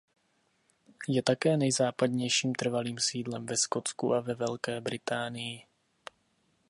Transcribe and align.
Je 1.07 1.21
také 1.23 1.57
nejzápadnějším 1.57 2.55
trvalým 2.55 2.99
sídlem 2.99 3.45
ve 3.45 3.57
Skotsku 3.57 4.13
a 4.13 4.19
ve 4.19 4.33
Velké 4.35 4.81
Británii. 4.81 5.65